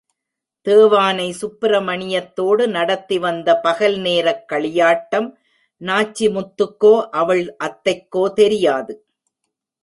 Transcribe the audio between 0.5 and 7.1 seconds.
தேவானை, சுப்பிரமணியத்தோடு நடத்தி வந்த பகல் நேரக் களியாட்டம் நாச்சிமுத்துக்கோ,